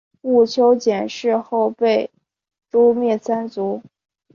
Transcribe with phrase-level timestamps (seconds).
[0.21, 2.09] 毋丘俭事后被
[2.71, 3.83] 诛灭三族。